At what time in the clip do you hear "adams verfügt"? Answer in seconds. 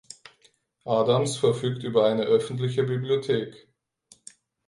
0.83-1.83